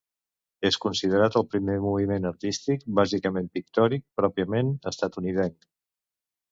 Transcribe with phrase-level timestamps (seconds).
[0.69, 5.73] És considerat el primer moviment artístic, bàsicament pictòric, pròpiament estatunidenc.